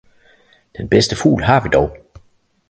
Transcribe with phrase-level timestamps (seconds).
[0.77, 1.97] Den bedste fugl har vi dog!